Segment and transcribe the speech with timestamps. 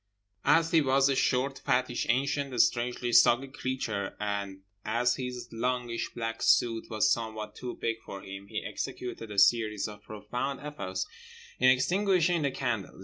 [0.47, 6.41] As he was a short, fattish, ancient, strangely soggy creature and as his longish black
[6.41, 11.05] suit was somewhat too big for him, he executed a series of profound efforts
[11.59, 12.99] in extinguishing the candles.